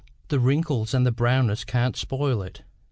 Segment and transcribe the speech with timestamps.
[0.29, 2.63] The wrinkles and the brownness can't spoil it.